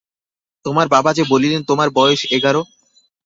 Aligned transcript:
তোমার 0.65 0.87
বাবা 0.87 1.11
যে 1.13 1.23
বলিলেন, 1.29 1.61
তোমার 1.63 1.87
বয়স 1.89 2.21
এগারো। 2.31 2.61